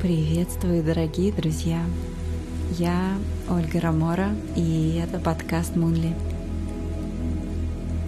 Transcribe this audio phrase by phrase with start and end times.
[0.00, 1.82] Приветствую, дорогие друзья!
[2.78, 3.18] Я
[3.50, 6.14] Ольга Рамора, и это подкаст Мунли.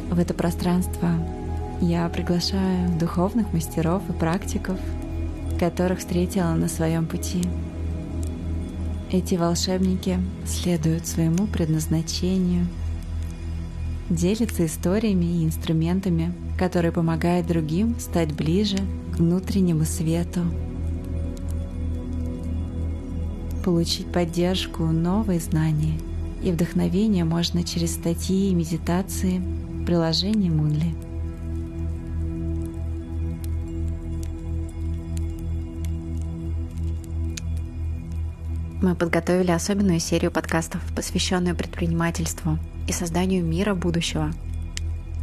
[0.09, 1.11] В это пространство
[1.81, 4.79] я приглашаю духовных мастеров и практиков,
[5.59, 7.43] которых встретила на своем пути.
[9.11, 12.69] Эти волшебники следуют своему предназначению,
[14.09, 18.79] делятся историями и инструментами, которые помогают другим стать ближе
[19.13, 20.43] к внутреннему свету–
[23.65, 25.99] Получить поддержку, новые знания
[26.43, 29.43] и вдохновение можно через статьи и медитации
[29.85, 30.95] приложения Мунли.
[38.81, 42.59] Мы подготовили особенную серию подкастов, посвященную предпринимательству
[42.89, 44.33] и созданию мира будущего.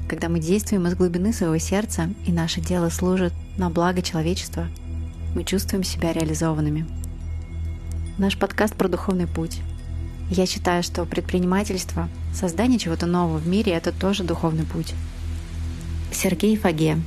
[0.08, 4.68] Когда мы действуем из глубины своего сердца и наше дело служит на благо человечества,
[5.34, 6.86] мы чувствуем себя реализованными–
[8.18, 9.60] Наш подкаст про духовный путь.
[10.32, 14.96] Я считаю, что предпринимательство, создание чего-то нового в мире— это тоже духовный путь.
[16.12, 16.98] Сергей Фаге,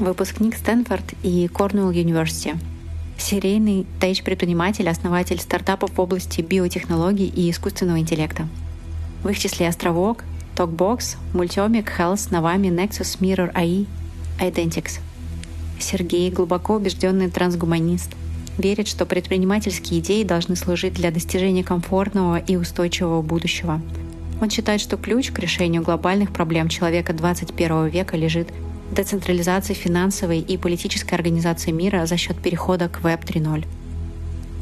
[0.00, 2.58] выпускник Стэнфорд и Корнелл Университи,
[3.16, 8.48] серийный тейдж-предприниматель, основатель стартапов в области биотехнологий и искусственного интеллекта.
[9.22, 10.24] В их числе Островок,
[10.56, 13.86] Talkbox, Multiomic, Health, Навами, Nexus, Mirror AI,
[14.40, 14.98] Identics.
[15.78, 18.16] Сергей— глубоко убежденный трансгуманист—
[18.58, 23.80] верит, что предпринимательские идеи должны служить для достижения комфортного и устойчивого будущего.
[24.40, 28.48] Он считает, что ключ к решению глобальных проблем человека 21 века лежит
[28.90, 33.64] в децентрализации финансовой и политической организации мира за счет перехода к Web 3.0.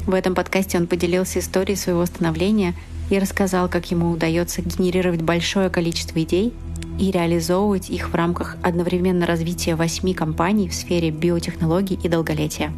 [0.05, 2.73] В этом подкасте он поделился историей своего становления
[3.09, 6.53] и рассказал, как ему удается генерировать большое количество идей
[6.99, 12.71] и реализовывать их в рамках одновременно развития восьми компаний в сфере биотехнологий и долголетия.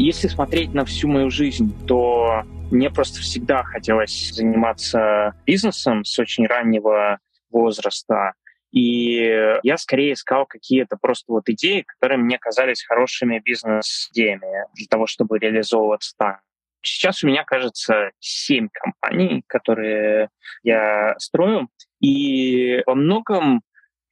[0.00, 6.46] Если смотреть на всю мою жизнь, то мне просто всегда хотелось заниматься бизнесом с очень
[6.46, 7.18] раннего
[7.50, 8.34] возраста.
[8.70, 15.08] И я скорее искал какие-то просто вот идеи, которые мне казались хорошими бизнес-идеями для того,
[15.08, 16.36] чтобы реализовываться там.
[16.80, 20.28] Сейчас у меня, кажется, семь компаний, которые
[20.62, 21.68] я строю.
[22.00, 23.62] И во многом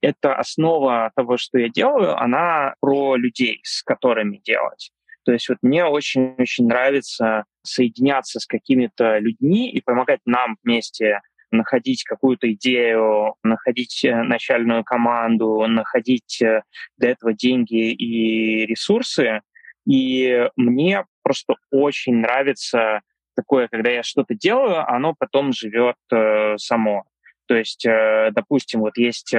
[0.01, 4.91] это основа того, что я делаю, она про людей, с которыми делать.
[5.27, 11.21] То есть вот мне очень-очень нравится соединяться с какими-то людьми и помогать нам вместе
[11.51, 16.63] находить какую-то идею, находить э, начальную команду, находить э,
[16.97, 19.41] для этого деньги и ресурсы.
[19.85, 23.01] И мне просто очень нравится
[23.35, 27.05] такое, когда я что-то делаю, оно потом живет э, само.
[27.47, 27.87] То есть,
[28.33, 29.33] допустим, вот есть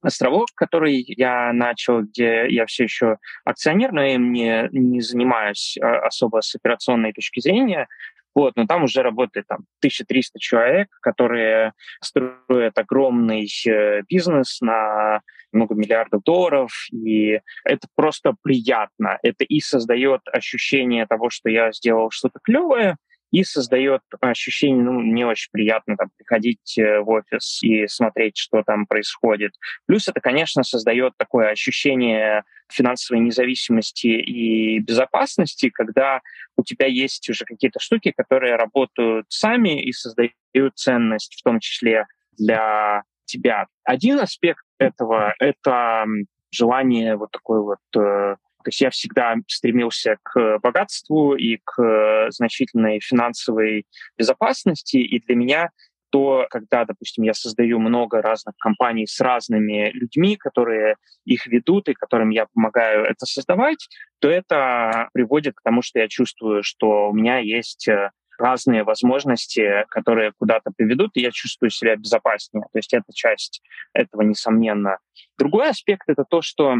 [0.00, 6.06] островок, который я начал, где я все еще акционер, но я не, не занимаюсь а,
[6.06, 7.88] особо с операционной точки зрения.
[8.34, 15.74] Вот, но там уже работает там 1300 человек, которые строят огромный э, бизнес на много
[15.74, 19.18] миллиардов долларов, и это просто приятно.
[19.22, 22.96] Это и создает ощущение того, что я сделал что-то клевое,
[23.30, 28.62] и создает ощущение, ну, не очень приятно там, приходить э, в офис и смотреть, что
[28.62, 29.52] там происходит.
[29.86, 36.20] Плюс это, конечно, создает такое ощущение финансовой независимости и безопасности, когда
[36.56, 40.32] у тебя есть уже какие-то штуки, которые работают сами и создают
[40.74, 42.06] ценность, в том числе
[42.38, 43.66] для тебя.
[43.84, 46.06] Один аспект этого— это
[46.50, 48.36] желание вот такой вот э,
[48.68, 53.86] то есть я всегда стремился к богатству и к значительной финансовой
[54.18, 55.70] безопасности, и для меня
[56.10, 61.94] то, когда, допустим, я создаю много разных компаний с разными людьми, которые их ведут и
[61.94, 67.14] которым я помогаю это создавать, то это приводит к тому, что я чувствую, что у
[67.14, 72.66] меня есть э, разные возможности, которые куда-то приведут, и я чувствую себя безопаснее.
[72.70, 73.62] То есть это часть
[73.94, 74.98] этого, несомненно.
[75.38, 76.76] Другой аспект— это то, что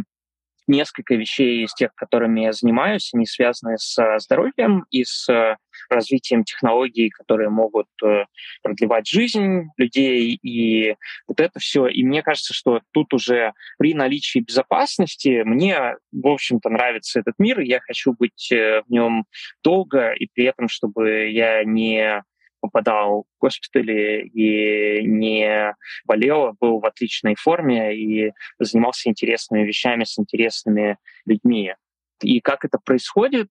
[0.68, 5.56] несколько вещей из тех, которыми я занимаюсь, они связаны с э, здоровьем и с э,
[5.90, 8.24] развитием технологий, которые могут э,
[8.62, 11.86] продлевать жизнь людей, и вот это все.
[11.86, 17.60] И мне кажется, что тут уже при наличии безопасности мне, в общем-то, нравится этот мир,
[17.60, 19.24] и я хочу быть в нем
[19.64, 22.22] долго, и при этом, чтобы я не
[22.60, 25.74] попадал в госпитали и не
[26.04, 31.74] болел, а был в отличной форме и занимался интересными вещами с интересными людьми.
[32.20, 33.48] И как это происходит,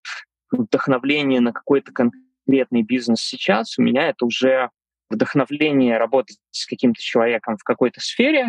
[0.51, 4.69] вдохновление на какой-то конкретный бизнес сейчас, у меня это уже
[5.09, 8.47] вдохновление работать с каким-то человеком в какой-то сфере,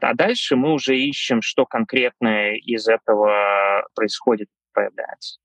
[0.00, 5.38] А дальше мы уже ищем, что конкретно из этого происходит, проявляется.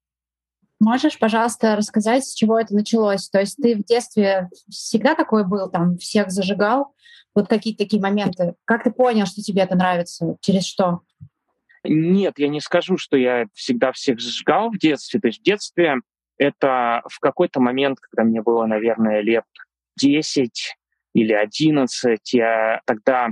[0.83, 3.29] Можешь, пожалуйста, рассказать, с чего это началось?
[3.29, 6.93] То есть ты в детстве всегда такой был, там, всех зажигал?
[7.33, 8.55] Вот какие-то такие моменты.
[8.65, 10.35] Как ты понял, что тебе это нравится?
[10.41, 10.99] Через что?
[11.85, 15.21] Нет, я не скажу, что я всегда всех зажигал в детстве.
[15.21, 15.95] То есть в детстве
[16.37, 19.45] это в какой-то момент, когда мне было, наверное, лет
[19.97, 20.75] 10
[21.13, 23.29] или 11, я тогда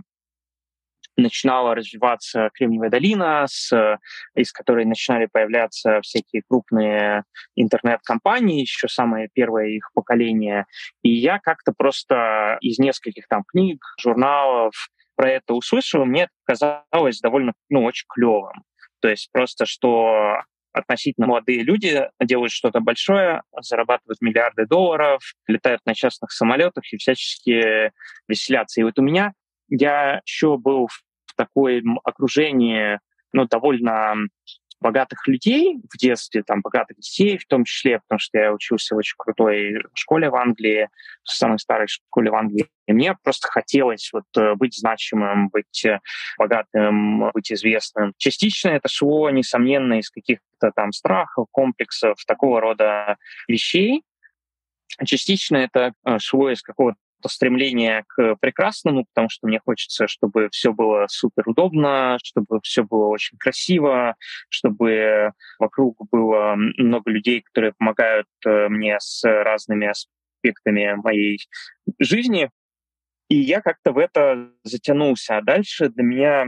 [1.18, 4.00] начинала развиваться Кремниевая долина, с,
[4.36, 7.24] из которой начинали появляться всякие крупные
[7.56, 10.66] интернет-компании, еще самое первое их поколение.
[11.04, 14.74] И я как-то просто из нескольких там книг, журналов
[15.16, 18.64] про это услышал, мне это казалось довольно, ну, очень клевым.
[19.02, 20.42] То есть просто, что
[20.74, 27.92] относительно молодые люди делают что-то большое, зарабатывают миллиарды долларов, летают на частных самолетах и всячески
[28.28, 28.82] веселятся.
[28.82, 29.34] И вот у меня
[29.72, 33.00] я еще был в таком окружении,
[33.34, 34.16] ну, довольно
[34.82, 38.98] богатых людей в детстве, там, богатых детей в том числе, потому что я учился в
[38.98, 40.90] очень крутой школе в Англии,
[41.24, 42.68] в самой старой школе в Англии.
[42.88, 46.00] И мне просто хотелось вот э, быть значимым, быть э,
[46.38, 48.14] богатым, быть известным.
[48.18, 54.04] Частично это шло, несомненно, из каких-то там страхов, комплексов, такого рода вещей.
[55.06, 56.98] Частично это э, шло из какого-то
[57.30, 63.08] стремление к прекрасному, потому что мне хочется, чтобы все было супер удобно, чтобы все было
[63.08, 64.16] очень красиво,
[64.50, 71.40] чтобы вокруг было много людей, которые помогают э, мне с разными аспектами моей
[72.00, 72.50] жизни.
[73.30, 75.38] И я как-то в это затянулся.
[75.38, 76.48] А дальше для меня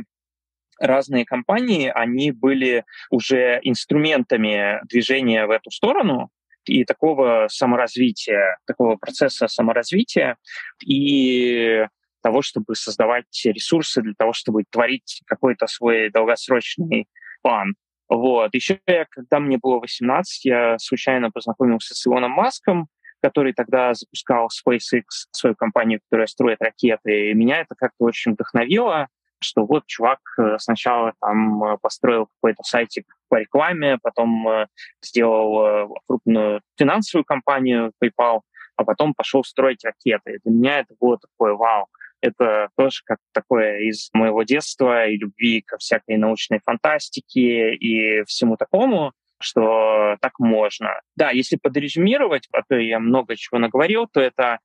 [0.79, 6.29] разные компании, они были уже инструментами движения в эту сторону,
[6.65, 10.37] и такого саморазвития, такого процесса саморазвития
[10.85, 11.85] и
[12.21, 17.07] того, чтобы создавать ресурсы для того, чтобы творить какой-то свой долгосрочный
[17.41, 17.75] план.
[18.09, 18.53] Вот.
[18.53, 22.87] Еще я, когда мне было 18, я случайно познакомился с Илоном Маском,
[23.21, 27.31] который тогда запускал SpaceX, свою компанию, которая строит ракеты.
[27.31, 29.07] И меня это как-то очень вдохновило
[29.43, 34.67] что вот чувак э, сначала там э, построил какой-то сайтик по рекламе, потом э,
[35.01, 38.41] сделал крупную финансовую компанию PayPal,
[38.75, 40.35] а потом пошел строить ракеты.
[40.35, 41.87] И для меня это было такое вау.
[42.21, 48.55] Это тоже как такое из моего детства и любви ко всякой научной фантастике и всему
[48.55, 51.01] такому, что так можно.
[51.15, 54.59] Да, если подрезюмировать, а то я много чего наговорил, то это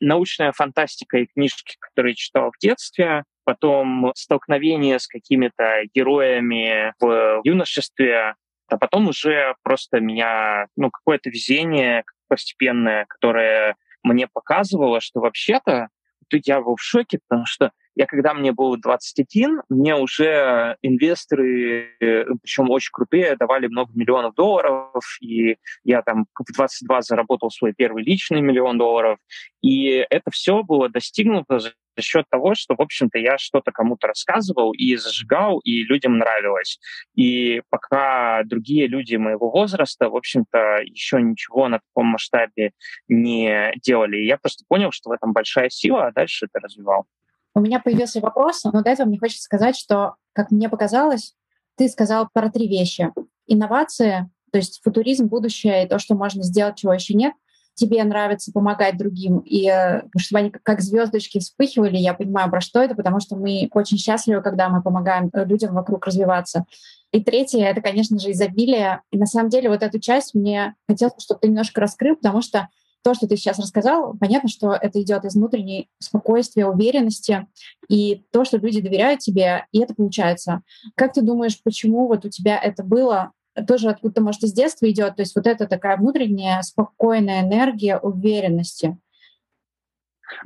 [0.00, 8.34] научная фантастика и книжки, которые читал в детстве, потом столкновение с какими-то героями в юношестве,
[8.68, 15.88] а потом уже просто меня, ну, какое-то везение постепенное, которое мне показывало, что вообще-то
[16.28, 21.94] тут я был в шоке, потому что я когда мне было 21, мне уже инвесторы,
[21.98, 28.04] причем очень крутые, давали много миллионов долларов, и я там в 22 заработал свой первый
[28.04, 29.18] личный миллион долларов.
[29.62, 34.08] И это все было достигнуто за за счет того, что, в общем-то, я что-то кому-то
[34.08, 36.78] рассказывал и зажигал, и людям нравилось.
[37.14, 42.72] И пока другие люди моего возраста, в общем-то, еще ничего на таком масштабе
[43.08, 44.18] не делали.
[44.18, 47.06] И я просто понял, что в этом большая сила, а дальше это развивал.
[47.54, 51.34] У меня появился вопрос, но до этого мне хочется сказать, что, как мне показалось,
[51.76, 53.10] ты сказал про три вещи.
[53.46, 57.32] Инновации, то есть футуризм, будущее и то, что можно сделать, чего еще нет—
[57.76, 62.80] тебе нравится помогать другим, и э, чтобы они как звездочки вспыхивали, я понимаю, про что
[62.80, 66.64] это, потому что мы очень счастливы, когда мы помогаем э, людям вокруг развиваться.
[67.12, 69.02] И третье— это, конечно же, изобилие.
[69.12, 72.68] И на самом деле вот эту часть мне хотелось, чтобы ты немножко раскрыл, потому что
[73.04, 77.46] то, что ты сейчас рассказал, понятно, что это идет из внутренней спокойствия, уверенности
[77.88, 80.62] и то, что люди доверяют тебе, и это получается.
[80.96, 83.30] Как ты думаешь, почему вот у тебя это было?
[83.66, 85.16] Тоже откуда-то, может, из детства идет.
[85.16, 88.98] То есть вот это такая внутренняя спокойная энергия уверенности.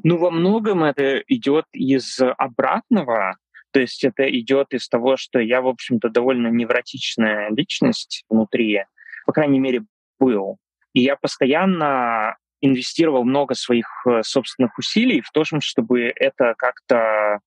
[0.03, 3.37] Ну, во многом это идет из обратного,
[3.73, 8.85] то есть это идет из того, что я, в общем-то, довольно невротичная личность внутри,
[9.27, 9.85] по крайней мере,
[10.19, 10.59] был.
[10.93, 17.41] И я постоянно инвестировал много своих э, собственных усилий в то, чтобы это как-то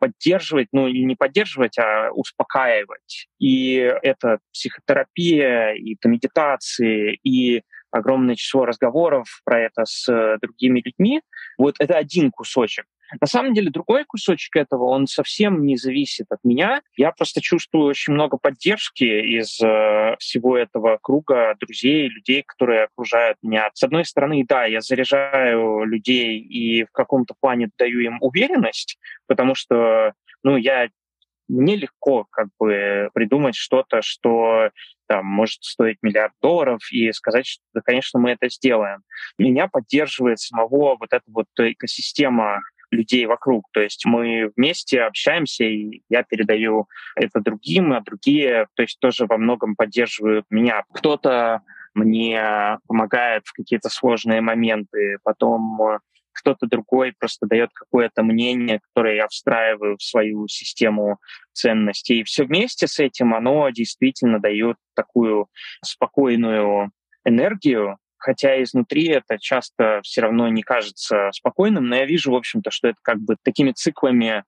[0.00, 3.28] поддерживать, ну и не поддерживать, а успокаивать.
[3.38, 11.20] И это психотерапия, и это медитации, и огромное число разговоров про это с другими людьми.
[11.58, 12.86] Вот это один кусочек.
[13.20, 16.82] На самом деле другой кусочек этого, он совсем не зависит от меня.
[16.96, 23.38] Я просто чувствую очень много поддержки из э, всего этого круга друзей, людей, которые окружают
[23.42, 23.70] меня.
[23.74, 29.54] С одной стороны, да, я заряжаю людей и в каком-то плане даю им уверенность, потому
[29.54, 30.12] что
[30.42, 30.88] ну, я
[31.48, 34.70] мне легко как бы придумать что-то, что
[35.08, 39.02] там, может стоить миллиард долларов, и сказать, что, да, конечно, мы это сделаем.
[39.36, 42.60] Меня поддерживает самого вот эта вот экосистема
[42.90, 43.66] людей вокруг.
[43.72, 49.26] То есть мы вместе общаемся, и я передаю это другим, а другие, то есть тоже
[49.26, 50.82] во многом поддерживают меня.
[50.92, 51.62] Кто-то
[51.94, 56.00] мне помогает в какие-то сложные моменты, потом
[56.32, 61.18] кто-то другой просто дает какое-то мнение, которое я встраиваю в свою систему
[61.52, 62.20] ценностей.
[62.20, 65.48] И все вместе с этим оно действительно дает такую
[65.84, 66.92] спокойную
[67.24, 72.70] энергию, хотя изнутри это часто все равно не кажется спокойным, но я вижу, в общем-то,
[72.70, 74.44] что это как бы такими циклами,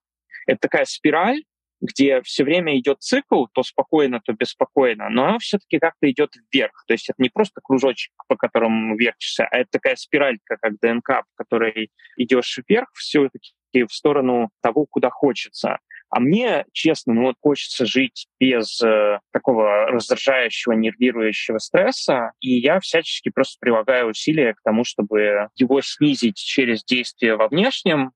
[0.47, 1.43] это такая спираль,
[1.81, 6.85] где все время идет цикл, то спокойно, то беспокойно, но оно все-таки как-то идет вверх.
[6.87, 11.07] То есть это не просто кружочек, по которому вертишься, а это такая спиралька, как ДНК,
[11.07, 15.79] по которой идешь вверх, все-таки в сторону того, куда хочется.
[16.13, 22.81] А мне, честно, ну вот хочется жить без э, такого раздражающего, нервирующего стресса, и я
[22.81, 28.13] всячески просто прилагаю усилия к тому, чтобы его снизить через действие во внешнем,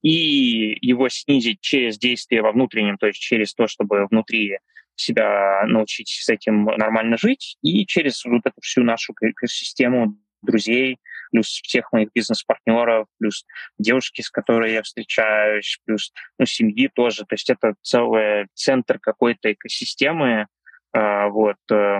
[0.00, 4.56] и его снизить через действие во внутреннем, то есть через то, чтобы внутри
[4.94, 11.00] себя научить с этим нормально жить, и через вот эту всю нашу экосистему друзей,
[11.30, 13.44] плюс всех моих бизнес-партнеров, плюс
[13.78, 17.24] девушки, с которой я встречаюсь, плюс ну, семьи тоже.
[17.24, 20.46] То есть это целый центр какой-то экосистемы,
[20.94, 21.98] э, вот, э,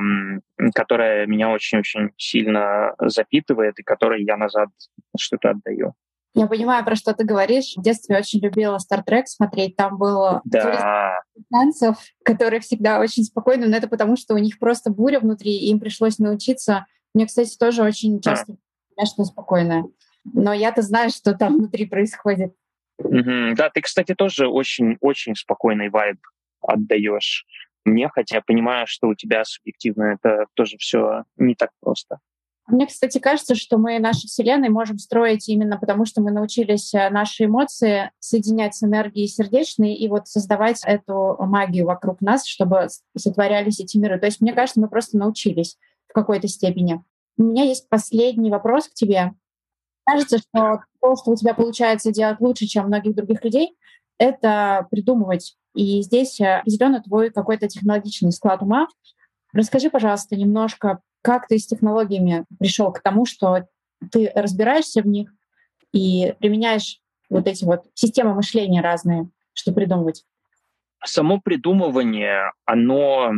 [0.75, 4.69] которая меня очень-очень сильно запитывает и которой я назад
[5.17, 5.95] что-то отдаю.
[6.37, 7.73] Я понимаю, про что ты говоришь.
[7.77, 9.75] В детстве очень любила Star Trek смотреть.
[9.75, 11.21] Там было да.
[11.51, 15.71] танцев, которые всегда очень спокойны, но это потому, что у них просто буря внутри, и
[15.71, 16.85] им пришлось научиться.
[17.15, 18.57] Мне, кстати, тоже очень часто
[18.97, 19.85] конечно, спокойная.
[20.25, 22.55] Но я-то знаю, что там внутри происходит.
[23.01, 23.55] Mm-hmm.
[23.55, 26.19] Да, ты, кстати, тоже очень-очень спокойный вайб
[26.63, 27.47] отдаешь
[27.85, 32.19] мне, хотя понимаю, что у тебя субъективно это тоже все не так просто.
[32.67, 37.11] Мне, кстати, кажется, что мы наши Вселенной можем строить именно потому, что мы научились э,
[37.11, 43.79] наши эмоции соединять с энергией сердечной и вот создавать эту магию вокруг нас, чтобы сотворялись
[43.79, 44.19] эти миры.
[44.19, 47.05] То есть, мне кажется, мы просто научились в какой-то степени.
[47.39, 49.33] У меня есть последний вопрос к тебе.
[50.05, 53.77] Кажется, что то, что у тебя получается делать лучше, чем многих других людей,
[54.19, 55.57] это придумывать.
[55.75, 58.89] И здесь э, определенно твой какой-то технологичный склад ума.
[59.53, 63.67] Расскажи, пожалуйста, немножко как ты с технологиями пришел к тому, что
[64.13, 65.33] ты разбираешься в них
[65.93, 70.25] и применяешь вот эти вот системы мышления разные, что придумывать?
[71.05, 73.33] Само придумывание, оно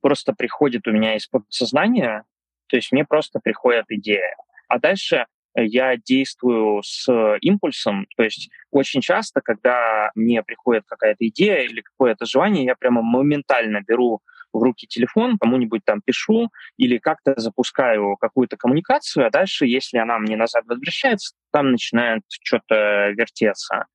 [0.00, 2.22] просто приходит у меня из подсознания,
[2.70, 4.36] то есть мне просто приходит идея.
[4.68, 7.08] А дальше я действую с
[7.40, 13.02] импульсом, то есть очень часто, когда мне приходит какая-то идея или какое-то желание, я прямо
[13.02, 14.20] моментально беру
[14.52, 20.18] в руки телефон, кому-нибудь там пишу или как-то запускаю какую-то коммуникацию, а дальше, если она
[20.18, 23.86] мне назад возвращается, там начинает что-то вертеться.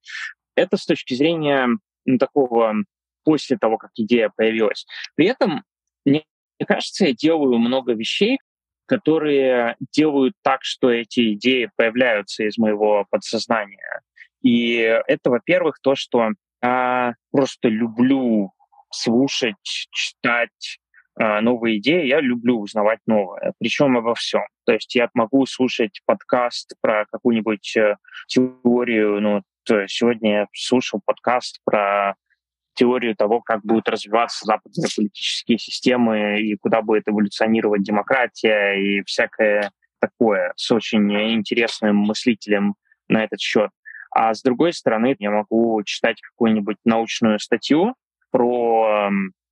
[0.55, 1.67] Это с точки зрения
[2.19, 2.75] такого
[3.23, 4.85] после того, как идея появилась.
[5.15, 5.63] При этом,
[6.05, 6.25] мне
[6.65, 8.37] кажется, я делаю много вещей,
[8.85, 14.01] которые делают так, что эти идеи появляются из моего подсознания.
[14.41, 14.75] И
[15.07, 18.51] это, во-первых, то, что я просто люблю
[18.91, 19.55] слушать,
[19.91, 20.79] читать
[21.19, 24.43] э, новые идеи, я люблю узнавать новое, причем обо всем.
[24.65, 31.01] То есть я могу слушать подкаст про какую-нибудь э, теорию, ну, вот сегодня я слушал
[31.03, 32.15] подкаст про
[32.75, 39.71] теорию того, как будут развиваться западные политические системы и куда будет эволюционировать демократия и всякое
[39.99, 42.75] такое с очень интересным мыслителем
[43.07, 43.71] на этот счет.
[44.11, 47.95] А с другой стороны, я могу читать какую-нибудь научную статью,
[48.31, 49.09] про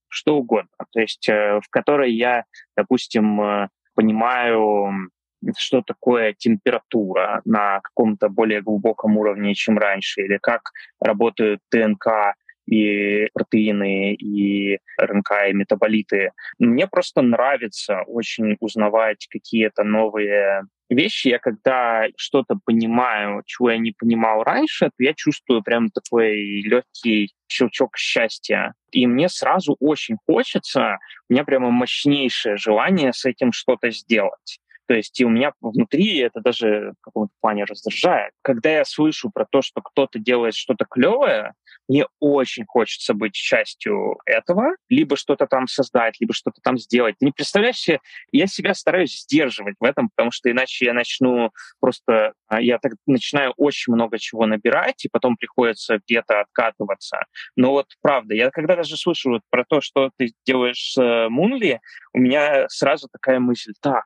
[0.09, 2.43] что угодно, то есть э, в которой я,
[2.75, 5.09] допустим, э, понимаю,
[5.57, 12.35] что такое температура на каком-то более глубоком уровне, чем раньше, или как работают ДНК
[12.65, 16.31] и протеины, и РНК, и метаболиты.
[16.59, 21.29] Мне просто нравится очень узнавать какие-то новые вещи.
[21.29, 27.33] Я когда что-то понимаю, чего я не понимал раньше, то я чувствую прям такой легкий
[27.47, 28.73] щелчок счастья.
[28.91, 30.97] И мне сразу очень хочется,
[31.29, 34.59] у меня прямо мощнейшее желание с этим что-то сделать.
[34.93, 38.31] То есть и у меня внутри это даже в каком-то плане раздражает.
[38.43, 41.53] Когда я слышу про то, что кто-то делает что-то клевое,
[41.87, 47.15] мне очень хочется быть частью этого, либо что-то там создать, либо что-то там сделать.
[47.17, 51.49] Ты не представляешь себе, я себя стараюсь сдерживать в этом, потому что иначе я начну
[51.79, 57.17] просто, а, я так начинаю очень много чего набирать, и потом приходится где-то откатываться.
[57.55, 61.81] Но вот правда, я когда даже слышу вот про то, что ты делаешь с Мунли,
[62.13, 64.03] у меня сразу такая мысль, так,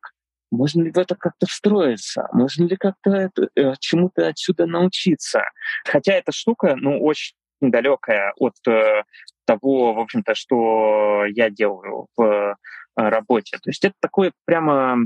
[0.51, 2.27] можно ли в это как-то встроиться?
[2.31, 5.43] Можно ли как-то э, чему-то отсюда научиться?
[5.85, 9.03] Хотя эта штука, ну, очень далекая от э,
[9.45, 12.55] того, в общем-то, что я делаю в э,
[12.95, 13.57] работе.
[13.57, 14.99] То есть это такое прямо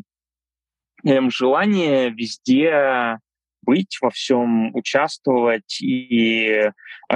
[1.05, 3.19] э, желание везде
[3.63, 5.81] быть, во всем участвовать.
[5.81, 6.71] И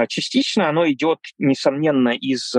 [0.06, 2.54] частично оно идет, несомненно, из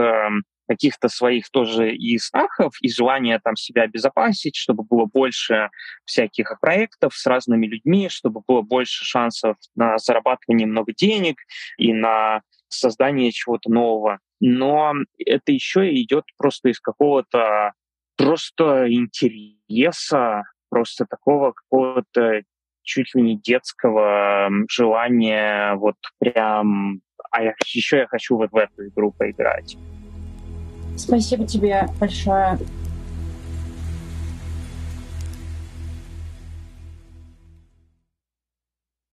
[0.68, 5.70] каких-то своих тоже и страхов, и желания там себя обезопасить, чтобы было больше
[6.06, 11.38] всяких проектов с разными людьми, чтобы было больше шансов на зарабатывание много денег
[11.78, 14.20] и на создание чего-то нового.
[14.40, 17.74] Но это еще идет просто из какого-то
[18.18, 22.42] просто интереса, просто такого какого-то
[22.84, 29.12] чуть ли не детского желания вот прям а еще я хочу вот в эту игру
[29.12, 29.78] поиграть.
[30.98, 32.60] Спасибо тебе большое